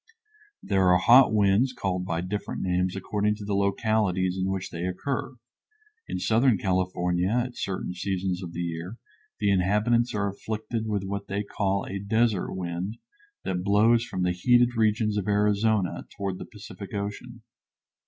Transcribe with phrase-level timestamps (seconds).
[0.63, 4.85] There are hot winds called by different names according to the localities in which they
[4.87, 5.35] occur.
[6.07, 8.97] In southern California at certain seasons of the year
[9.39, 12.97] the inhabitants are afflicted with what they call a desert wind
[13.43, 17.43] that blows from the heated regions of Arizona toward the Pacific Ocean.